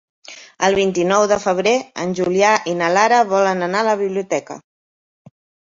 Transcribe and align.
El 0.67 0.77
vint-i-nou 0.79 1.25
de 1.31 1.37
febrer 1.43 1.73
en 2.05 2.17
Julià 2.21 2.55
i 2.73 2.75
na 2.81 2.89
Lara 2.97 3.21
volen 3.37 3.63
anar 3.69 3.85
a 3.87 3.91
la 3.93 3.97
biblioteca. 4.03 4.61